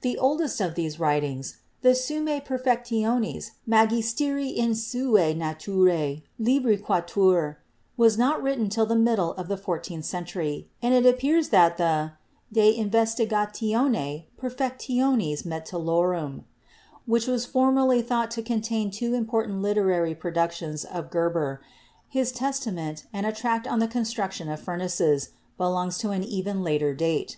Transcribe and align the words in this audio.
The 0.00 0.18
oldest 0.18 0.60
of 0.60 0.74
these 0.74 0.98
writings, 0.98 1.58
the 1.82 1.90
"Summae 1.90 2.44
Perfectionis 2.44 3.52
magisterii 3.68 4.52
in 4.56 4.74
sua 4.74 5.32
natura 5.34 6.16
Libri 6.36 6.74
IV," 6.82 7.54
was 7.96 8.18
not 8.18 8.42
written 8.42 8.68
till 8.68 8.86
the 8.86 8.96
middle 8.96 9.34
of 9.34 9.46
the 9.46 9.56
fourteenth 9.56 10.04
century, 10.04 10.68
and 10.82 10.92
it 10.94 11.06
appears 11.06 11.50
that 11.50 11.76
the 11.76 12.10
"De 12.52 12.68
In 12.70 12.90
vestigatione 12.90 14.24
perfectionis 14.36 15.44
Metallorum," 15.46 16.42
which 17.06 17.28
was 17.28 17.46
formerly 17.46 18.02
thought 18.02 18.32
to 18.32 18.42
contain 18.42 18.90
two 18.90 19.14
important 19.14 19.62
literary 19.62 20.16
productions 20.16 20.84
of 20.84 21.08
Geber— 21.08 21.60
his 22.08 22.32
testament 22.32 23.06
and 23.12 23.26
a 23.26 23.32
tract 23.32 23.68
on 23.68 23.78
the 23.78 23.86
construction 23.86 24.48
of 24.48 24.58
furnaces— 24.58 25.28
belongs 25.56 25.98
to 25.98 26.10
an 26.10 26.24
even 26.24 26.64
later 26.64 26.94
date. 26.94 27.36